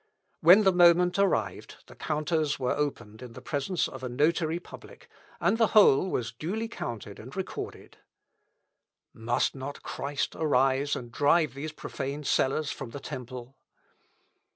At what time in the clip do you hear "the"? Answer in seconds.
0.63-0.71, 1.85-1.93, 3.33-3.39, 5.59-5.67, 12.89-12.99